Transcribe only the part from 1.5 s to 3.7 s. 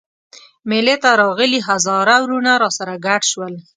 هزاره وروڼه راسره ګډ شول.